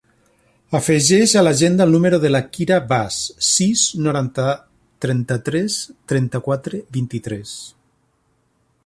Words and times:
Afegeix 0.77 1.33
a 1.35 1.43
l'agenda 1.47 1.85
el 1.89 1.93
número 1.95 2.19
de 2.23 2.31
la 2.31 2.41
Kira 2.55 2.79
Vaz: 2.93 3.17
sis, 3.49 3.83
noranta, 4.07 4.47
trenta-tres, 5.07 5.79
trenta-quatre, 6.13 6.81
vint-i-tres. 6.99 7.57